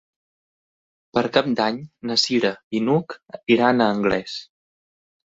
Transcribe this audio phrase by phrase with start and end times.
[1.17, 1.75] Per Cap d'Any
[2.11, 3.15] na Cira i n'Hug
[3.57, 4.39] iran a Anglès.